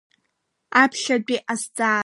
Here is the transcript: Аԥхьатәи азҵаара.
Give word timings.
Аԥхьатәи 0.81 1.37
азҵаара. 1.51 1.99